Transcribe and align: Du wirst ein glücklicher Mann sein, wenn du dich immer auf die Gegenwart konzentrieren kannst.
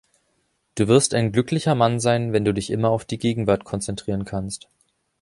Du 0.73 0.87
wirst 0.87 1.13
ein 1.13 1.31
glücklicher 1.31 1.75
Mann 1.75 1.99
sein, 1.99 2.33
wenn 2.33 2.43
du 2.43 2.55
dich 2.55 2.71
immer 2.71 2.89
auf 2.89 3.05
die 3.05 3.19
Gegenwart 3.19 3.65
konzentrieren 3.65 4.25
kannst. 4.25 4.67